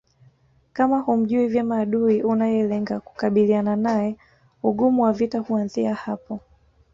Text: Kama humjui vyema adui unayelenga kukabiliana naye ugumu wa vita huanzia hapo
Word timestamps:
Kama 0.73 0.99
humjui 0.99 1.47
vyema 1.47 1.75
adui 1.79 2.23
unayelenga 2.23 2.99
kukabiliana 2.99 3.75
naye 3.75 4.17
ugumu 4.63 5.03
wa 5.03 5.13
vita 5.13 5.39
huanzia 5.39 5.95
hapo 5.95 6.39